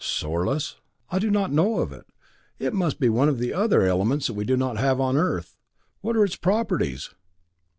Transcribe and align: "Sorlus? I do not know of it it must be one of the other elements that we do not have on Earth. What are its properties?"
"Sorlus? 0.03 0.77
I 1.11 1.19
do 1.19 1.29
not 1.29 1.51
know 1.53 1.77
of 1.77 1.91
it 1.91 2.07
it 2.57 2.73
must 2.73 2.99
be 2.99 3.07
one 3.07 3.29
of 3.29 3.37
the 3.37 3.53
other 3.53 3.83
elements 3.83 4.25
that 4.25 4.33
we 4.33 4.45
do 4.45 4.57
not 4.57 4.77
have 4.77 4.99
on 4.99 5.15
Earth. 5.15 5.55
What 6.01 6.17
are 6.17 6.25
its 6.25 6.37
properties?" 6.37 7.11